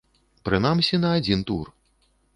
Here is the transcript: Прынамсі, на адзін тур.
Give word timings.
Прынамсі, 0.49 0.99
на 1.05 1.13
адзін 1.19 1.47
тур. 1.51 1.65